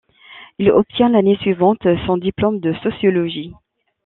Il 0.57 0.71
obtient 0.71 1.09
l'année 1.09 1.35
suivante 1.41 1.85
son 2.07 2.17
diplôme 2.17 2.59
de 2.59 2.73
sociologie. 2.81 3.53